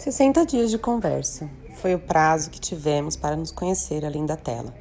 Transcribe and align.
60 0.00 0.46
dias 0.46 0.70
de 0.70 0.78
conversa. 0.78 1.46
Foi 1.74 1.94
o 1.94 1.98
prazo 1.98 2.48
que 2.48 2.58
tivemos 2.58 3.16
para 3.16 3.36
nos 3.36 3.52
conhecer 3.52 4.02
além 4.02 4.24
da 4.24 4.34
tela. 4.34 4.74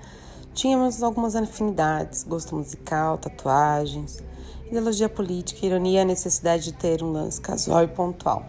Tínhamos 0.54 1.04
algumas 1.04 1.36
afinidades, 1.36 2.24
gosto 2.24 2.56
musical, 2.56 3.18
tatuagens, 3.18 4.24
ideologia 4.66 5.10
política, 5.10 5.66
ironia 5.66 6.00
e 6.00 6.02
a 6.04 6.06
necessidade 6.06 6.64
de 6.64 6.72
ter 6.72 7.04
um 7.04 7.12
lance 7.12 7.42
casual 7.42 7.84
e 7.84 7.88
pontual. 7.90 8.46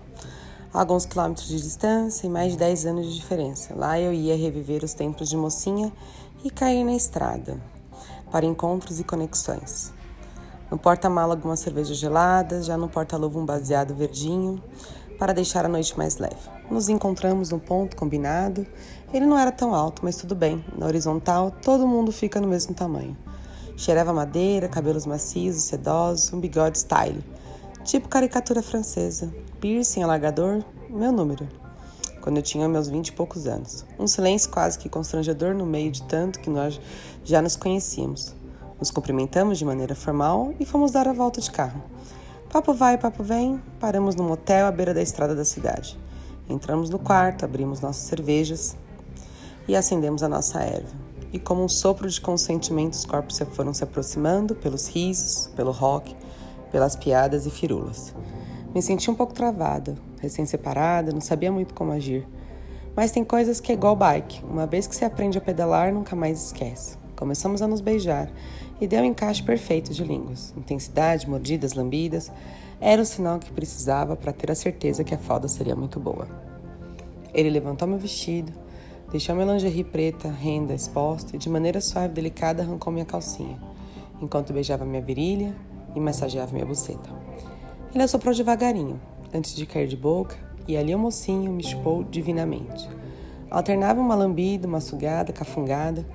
alguns 0.72 1.04
quilômetros 1.04 1.48
de 1.48 1.60
distância 1.60 2.28
e 2.28 2.30
mais 2.30 2.52
de 2.52 2.58
10 2.58 2.86
anos 2.86 3.06
de 3.06 3.16
diferença. 3.16 3.74
Lá 3.74 3.98
eu 3.98 4.12
ia 4.12 4.36
reviver 4.36 4.84
os 4.84 4.94
tempos 4.94 5.28
de 5.28 5.36
mocinha 5.36 5.92
e 6.44 6.50
cair 6.50 6.84
na 6.84 6.94
estrada, 6.94 7.60
para 8.30 8.46
encontros 8.46 9.00
e 9.00 9.02
conexões. 9.02 9.92
No 10.70 10.78
porta-mala 10.78 11.34
algumas 11.34 11.58
cervejas 11.58 11.96
geladas, 11.96 12.66
já 12.66 12.76
no 12.76 12.88
porta-luva 12.88 13.40
um 13.40 13.44
baseado 13.44 13.92
verdinho, 13.92 14.62
para 15.20 15.34
deixar 15.34 15.66
a 15.66 15.68
noite 15.68 15.96
mais 15.98 16.16
leve. 16.16 16.48
Nos 16.70 16.88
encontramos 16.88 17.50
no 17.50 17.60
ponto 17.60 17.94
combinado. 17.94 18.66
Ele 19.12 19.26
não 19.26 19.38
era 19.38 19.52
tão 19.52 19.74
alto, 19.74 20.00
mas 20.02 20.16
tudo 20.16 20.34
bem. 20.34 20.64
Na 20.78 20.86
horizontal, 20.86 21.50
todo 21.62 21.86
mundo 21.86 22.10
fica 22.10 22.40
no 22.40 22.48
mesmo 22.48 22.74
tamanho. 22.74 23.14
Cheirava 23.76 24.14
madeira, 24.14 24.66
cabelos 24.66 25.04
macios 25.04 25.56
sedosos, 25.64 26.32
um 26.32 26.40
bigode 26.40 26.78
style. 26.78 27.22
Tipo 27.84 28.08
caricatura 28.08 28.62
francesa. 28.62 29.30
Piercing, 29.60 30.02
alargador, 30.02 30.64
meu 30.88 31.12
número. 31.12 31.46
Quando 32.22 32.38
eu 32.38 32.42
tinha 32.42 32.66
meus 32.66 32.88
vinte 32.88 33.08
e 33.08 33.12
poucos 33.12 33.46
anos. 33.46 33.84
Um 33.98 34.06
silêncio 34.06 34.50
quase 34.50 34.78
que 34.78 34.88
constrangedor 34.88 35.54
no 35.54 35.66
meio 35.66 35.90
de 35.90 36.02
tanto 36.04 36.40
que 36.40 36.48
nós 36.48 36.80
já 37.22 37.42
nos 37.42 37.56
conhecíamos. 37.56 38.34
Nos 38.78 38.90
cumprimentamos 38.90 39.58
de 39.58 39.66
maneira 39.66 39.94
formal 39.94 40.54
e 40.58 40.64
fomos 40.64 40.92
dar 40.92 41.06
a 41.06 41.12
volta 41.12 41.42
de 41.42 41.50
carro. 41.50 41.82
Papo 42.50 42.74
vai, 42.74 42.98
papo 42.98 43.22
vem, 43.22 43.62
paramos 43.78 44.16
no 44.16 44.24
motel 44.24 44.66
à 44.66 44.72
beira 44.72 44.92
da 44.92 45.00
estrada 45.00 45.36
da 45.36 45.44
cidade. 45.44 45.96
Entramos 46.48 46.90
no 46.90 46.98
quarto, 46.98 47.44
abrimos 47.44 47.80
nossas 47.80 48.02
cervejas 48.02 48.76
e 49.68 49.76
acendemos 49.76 50.24
a 50.24 50.28
nossa 50.28 50.58
erva. 50.58 50.90
E 51.32 51.38
como 51.38 51.62
um 51.62 51.68
sopro 51.68 52.08
de 52.08 52.20
consentimento, 52.20 52.94
os 52.94 53.04
corpos 53.04 53.36
se 53.36 53.44
foram 53.44 53.72
se 53.72 53.84
aproximando 53.84 54.56
pelos 54.56 54.88
risos, 54.88 55.46
pelo 55.54 55.70
rock, 55.70 56.16
pelas 56.72 56.96
piadas 56.96 57.46
e 57.46 57.50
firulas. 57.50 58.12
Me 58.74 58.82
senti 58.82 59.08
um 59.08 59.14
pouco 59.14 59.32
travada, 59.32 59.94
recém-separada, 60.20 61.12
não 61.12 61.20
sabia 61.20 61.52
muito 61.52 61.72
como 61.72 61.92
agir. 61.92 62.26
Mas 62.96 63.12
tem 63.12 63.22
coisas 63.22 63.60
que 63.60 63.70
é 63.70 63.76
igual 63.76 63.94
bike. 63.94 64.44
Uma 64.44 64.66
vez 64.66 64.88
que 64.88 64.96
se 64.96 65.04
aprende 65.04 65.38
a 65.38 65.40
pedalar, 65.40 65.92
nunca 65.92 66.16
mais 66.16 66.46
esquece. 66.46 66.98
Começamos 67.20 67.60
a 67.60 67.68
nos 67.68 67.82
beijar 67.82 68.30
e 68.80 68.86
deu 68.86 69.02
um 69.02 69.04
encaixe 69.04 69.42
perfeito 69.42 69.92
de 69.92 70.02
línguas. 70.02 70.54
Intensidade, 70.56 71.28
mordidas, 71.28 71.74
lambidas. 71.74 72.32
Era 72.80 73.02
o 73.02 73.04
sinal 73.04 73.38
que 73.38 73.52
precisava 73.52 74.16
para 74.16 74.32
ter 74.32 74.50
a 74.50 74.54
certeza 74.54 75.04
que 75.04 75.14
a 75.14 75.18
falda 75.18 75.46
seria 75.46 75.76
muito 75.76 76.00
boa. 76.00 76.26
Ele 77.34 77.50
levantou 77.50 77.86
meu 77.86 77.98
vestido, 77.98 78.50
deixou 79.12 79.34
minha 79.34 79.52
lingerie 79.52 79.84
preta, 79.84 80.30
renda, 80.30 80.72
exposta 80.72 81.36
e 81.36 81.38
de 81.38 81.50
maneira 81.50 81.78
suave 81.82 82.08
e 82.08 82.14
delicada 82.14 82.62
arrancou 82.62 82.90
minha 82.90 83.04
calcinha, 83.04 83.60
enquanto 84.18 84.54
beijava 84.54 84.86
minha 84.86 85.02
virilha 85.02 85.54
e 85.94 86.00
massageava 86.00 86.54
minha 86.54 86.64
buceta. 86.64 87.10
Ele 87.94 88.02
assoprou 88.02 88.34
devagarinho, 88.34 88.98
antes 89.34 89.54
de 89.54 89.66
cair 89.66 89.88
de 89.88 89.96
boca, 89.96 90.36
e 90.66 90.74
ali 90.74 90.94
o 90.94 90.98
mocinho 90.98 91.52
me 91.52 91.62
chupou 91.62 92.02
divinamente. 92.02 92.88
Alternava 93.50 94.00
uma 94.00 94.14
lambida, 94.14 94.66
uma 94.66 94.80
sugada, 94.80 95.34
cafungada, 95.34 96.06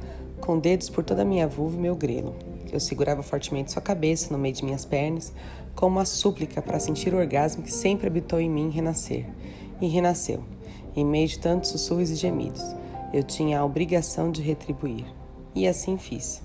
com 0.45 0.59
dedos 0.59 0.89
por 0.89 1.03
toda 1.03 1.23
a 1.23 1.25
minha 1.25 1.47
vulva 1.47 1.75
e 1.75 1.79
meu 1.79 1.95
grelo. 1.95 2.35
Eu 2.71 2.79
segurava 2.79 3.23
fortemente 3.23 3.71
sua 3.71 3.81
cabeça 3.81 4.31
no 4.31 4.37
meio 4.37 4.53
de 4.53 4.63
minhas 4.63 4.85
pernas, 4.85 5.33
como 5.75 5.97
uma 5.97 6.05
súplica 6.05 6.61
para 6.61 6.79
sentir 6.79 7.13
o 7.13 7.17
orgasmo 7.17 7.63
que 7.63 7.71
sempre 7.71 8.07
habitou 8.07 8.39
em 8.39 8.49
mim 8.49 8.69
renascer. 8.69 9.25
E 9.81 9.87
renasceu, 9.87 10.43
em 10.95 11.03
meio 11.03 11.27
de 11.27 11.39
tantos 11.39 11.71
sussurros 11.71 12.11
e 12.11 12.15
gemidos. 12.15 12.63
Eu 13.11 13.23
tinha 13.23 13.59
a 13.59 13.65
obrigação 13.65 14.31
de 14.31 14.41
retribuir. 14.41 15.05
E 15.55 15.67
assim 15.67 15.97
fiz. 15.97 16.41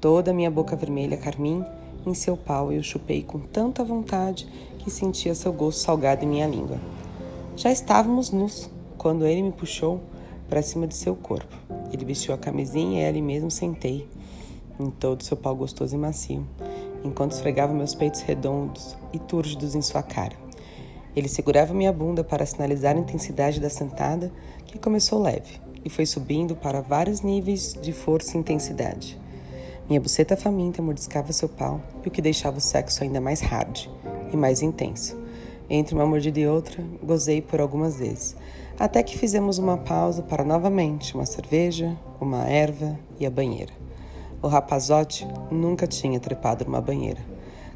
Toda 0.00 0.30
a 0.30 0.34
minha 0.34 0.50
boca 0.50 0.76
vermelha 0.76 1.16
carmim 1.16 1.64
em 2.06 2.14
seu 2.14 2.36
pau 2.36 2.72
eu 2.72 2.82
chupei 2.82 3.22
com 3.22 3.40
tanta 3.40 3.82
vontade 3.82 4.46
que 4.78 4.90
sentia 4.90 5.34
seu 5.34 5.52
gosto 5.52 5.80
salgado 5.80 6.24
em 6.24 6.28
minha 6.28 6.46
língua. 6.46 6.78
Já 7.56 7.72
estávamos 7.72 8.30
nus 8.30 8.70
quando 8.96 9.26
ele 9.26 9.42
me 9.42 9.50
puxou 9.50 10.00
para 10.48 10.62
cima 10.62 10.86
de 10.86 10.94
seu 10.94 11.14
corpo. 11.14 11.54
Ele 11.92 12.04
vestiu 12.04 12.34
a 12.34 12.38
camisinha 12.38 13.02
e 13.02 13.06
ali 13.06 13.22
mesmo 13.22 13.50
sentei, 13.50 14.08
em 14.78 14.90
todo 14.90 15.24
seu 15.24 15.36
pau 15.36 15.54
gostoso 15.54 15.94
e 15.94 15.98
macio, 15.98 16.46
enquanto 17.04 17.32
esfregava 17.32 17.74
meus 17.74 17.94
peitos 17.94 18.20
redondos 18.22 18.96
e 19.12 19.18
túrgidos 19.18 19.74
em 19.74 19.82
sua 19.82 20.02
cara. 20.02 20.36
Ele 21.14 21.28
segurava 21.28 21.74
minha 21.74 21.92
bunda 21.92 22.22
para 22.22 22.46
sinalizar 22.46 22.96
a 22.96 23.00
intensidade 23.00 23.60
da 23.60 23.68
sentada, 23.68 24.32
que 24.66 24.78
começou 24.78 25.20
leve 25.20 25.60
e 25.84 25.90
foi 25.90 26.06
subindo 26.06 26.54
para 26.54 26.80
vários 26.80 27.22
níveis 27.22 27.76
de 27.80 27.92
força 27.92 28.36
e 28.36 28.40
intensidade. 28.40 29.18
Minha 29.88 30.00
buceta 30.00 30.36
faminta 30.36 30.82
mordiscava 30.82 31.32
seu 31.32 31.48
pau, 31.48 31.80
e 32.04 32.08
o 32.08 32.10
que 32.10 32.20
deixava 32.20 32.58
o 32.58 32.60
sexo 32.60 33.02
ainda 33.02 33.20
mais 33.20 33.40
hard 33.40 33.88
e 34.32 34.36
mais 34.36 34.60
intenso. 34.60 35.16
Entre 35.70 35.94
uma 35.94 36.06
mordida 36.06 36.38
e 36.40 36.46
outra, 36.46 36.84
gozei 37.02 37.40
por 37.40 37.60
algumas 37.60 37.98
vezes, 37.98 38.36
até 38.78 39.02
que 39.02 39.18
fizemos 39.18 39.58
uma 39.58 39.76
pausa 39.76 40.22
para 40.22 40.44
novamente 40.44 41.14
uma 41.14 41.26
cerveja, 41.26 41.98
uma 42.20 42.44
erva 42.44 42.98
e 43.18 43.26
a 43.26 43.30
banheira. 43.30 43.72
O 44.40 44.46
rapazote 44.46 45.26
nunca 45.50 45.84
tinha 45.84 46.20
trepado 46.20 46.64
numa 46.64 46.80
banheira. 46.80 47.20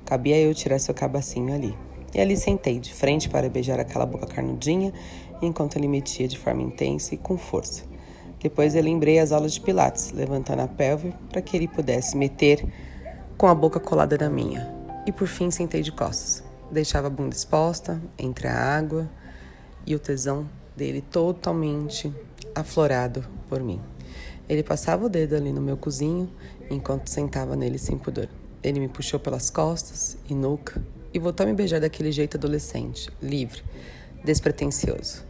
Cabia 0.04 0.38
eu 0.38 0.54
tirar 0.54 0.78
seu 0.78 0.94
cabacinho 0.94 1.52
ali. 1.52 1.76
E 2.14 2.20
ali 2.20 2.36
sentei, 2.36 2.78
de 2.78 2.94
frente 2.94 3.28
para 3.28 3.48
beijar 3.48 3.80
aquela 3.80 4.06
boca 4.06 4.26
carnudinha, 4.26 4.92
enquanto 5.40 5.76
ele 5.76 5.88
metia 5.88 6.28
de 6.28 6.38
forma 6.38 6.62
intensa 6.62 7.14
e 7.14 7.18
com 7.18 7.36
força. 7.36 7.82
Depois 8.40 8.76
eu 8.76 8.82
lembrei 8.82 9.18
as 9.18 9.32
aulas 9.32 9.54
de 9.54 9.60
pilates, 9.60 10.12
levantando 10.12 10.62
a 10.62 10.68
pelve 10.68 11.12
para 11.30 11.42
que 11.42 11.56
ele 11.56 11.66
pudesse 11.66 12.16
meter 12.16 12.64
com 13.36 13.48
a 13.48 13.54
boca 13.54 13.80
colada 13.80 14.16
na 14.16 14.30
minha. 14.30 14.72
E 15.04 15.10
por 15.10 15.26
fim 15.26 15.50
sentei 15.50 15.82
de 15.82 15.90
costas. 15.90 16.44
Deixava 16.70 17.08
a 17.08 17.10
bunda 17.10 17.34
exposta 17.34 18.00
entre 18.16 18.46
a 18.46 18.54
água 18.54 19.10
e 19.84 19.96
o 19.96 19.98
tesão 19.98 20.46
dele 20.76 21.00
totalmente 21.00 22.12
aflorado 22.54 23.24
por 23.48 23.62
mim. 23.62 23.80
Ele 24.48 24.62
passava 24.62 25.06
o 25.06 25.08
dedo 25.08 25.36
ali 25.36 25.52
no 25.52 25.60
meu 25.60 25.76
cozinho 25.76 26.30
enquanto 26.70 27.08
sentava 27.08 27.56
nele 27.56 27.78
sem 27.78 27.96
pudor. 27.96 28.28
Ele 28.62 28.80
me 28.80 28.88
puxou 28.88 29.18
pelas 29.18 29.50
costas 29.50 30.16
e 30.28 30.34
nuca 30.34 30.82
e 31.12 31.18
voltou 31.18 31.44
a 31.44 31.48
me 31.48 31.54
beijar 31.54 31.80
daquele 31.80 32.12
jeito 32.12 32.36
adolescente, 32.36 33.10
livre, 33.20 33.62
despretensioso. 34.24 35.24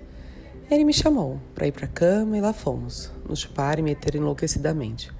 Ele 0.71 0.85
me 0.85 0.93
chamou 0.93 1.41
para 1.55 1.67
ir 1.67 1.73
para 1.73 1.85
a 1.85 1.89
cama 1.89 2.37
e 2.37 2.41
lá 2.41 2.53
fomos, 2.53 3.11
nos 3.29 3.41
chupar 3.41 3.79
e 3.79 3.83
meter 3.83 4.15
enlouquecidamente. 4.15 5.13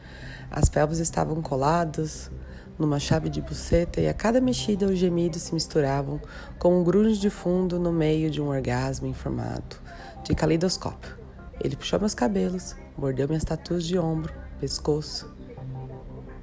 As 0.51 0.69
pelvis 0.69 0.99
estavam 0.99 1.43
coladas 1.43 2.31
numa 2.79 2.99
chave 2.99 3.29
de 3.29 3.41
buceta 3.41 4.01
e 4.01 4.09
a 4.09 4.15
cada 4.15 4.41
mexida 4.41 4.87
os 4.87 4.99
gemidos 4.99 5.43
se 5.43 5.55
misturavam 5.55 6.21
com 6.59 6.81
um 6.81 6.85
grunge 6.85 7.21
de 7.21 7.31
fundo 7.31 7.79
no 7.79 7.93
meio 7.93 8.31
de 8.31 8.41
um 8.41 8.49
orgasmo 8.49 9.07
em 9.07 9.15
formato 9.15 9.81
de 10.25 10.35
calidoscópio. 10.35 11.17
Ele 11.61 11.77
puxou 11.77 12.01
meus 12.01 12.15
cabelos, 12.15 12.75
mordeu 12.97 13.29
minhas 13.29 13.45
tatuas 13.45 13.85
de 13.85 13.99
ombro, 13.99 14.33
pescoço 14.59 15.33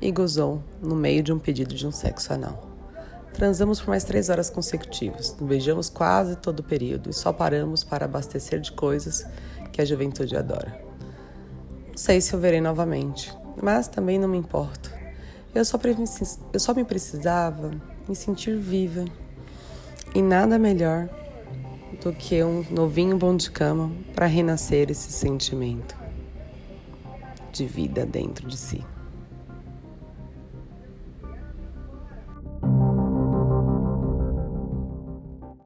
e 0.01 0.12
gozou 0.12 0.63
no 0.81 0.95
meio 0.95 1.22
de 1.22 1.34
um 1.34 1.40
pedido 1.40 1.75
de 1.75 1.85
um 1.85 1.91
sexo 1.91 2.34
anal. 2.34 2.69
Transamos 3.34 3.79
por 3.79 3.90
mais 3.90 4.03
três 4.03 4.29
horas 4.29 4.50
consecutivas, 4.50 5.35
beijamos 5.40 5.90
quase 5.90 6.35
todo 6.35 6.59
o 6.59 6.63
período 6.63 7.09
e 7.09 7.13
só 7.13 7.31
paramos 7.31 7.84
para 7.84 8.06
abastecer 8.06 8.59
de 8.59 8.72
coisas 8.72 9.25
que 9.72 9.81
a 9.81 9.85
juventude 9.85 10.35
adora. 10.35 10.81
Não 11.88 11.97
sei 11.97 12.22
se 12.22 12.34
eu 12.34 12.40
verei 12.40 12.61
novamente, 12.61 13.34
mas 13.61 13.88
também 13.88 14.17
não 14.17 14.28
me 14.28 14.38
importo. 14.38 14.99
Eu 15.53 15.66
só, 15.66 15.79
eu 16.53 16.59
só 16.59 16.73
me 16.73 16.84
precisava 16.84 17.72
me 18.07 18.16
sentir 18.16 18.57
viva 18.57 19.05
e 20.13 20.22
nada 20.22 20.59
melhor 20.59 21.09
do 22.03 22.13
que 22.13 22.43
um 22.43 22.63
novinho 22.69 23.17
bom 23.17 23.35
de 23.35 23.49
cama 23.49 23.91
para 24.13 24.25
renascer 24.25 24.90
esse 24.91 25.11
sentimento 25.11 25.96
de 27.51 27.66
vida 27.66 28.05
dentro 28.05 28.47
de 28.47 28.57
si. 28.57 28.85